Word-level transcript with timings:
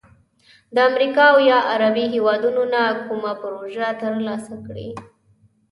د 0.75 0.77
امریکا 0.89 1.23
او 1.33 1.39
یا 1.51 1.59
عربي 1.71 2.05
هیوادونو 2.13 2.61
نه 2.73 2.83
کومه 3.05 3.31
پروژه 3.41 3.87
تر 4.01 4.13
لاسه 4.27 4.55
کړي، 4.65 4.89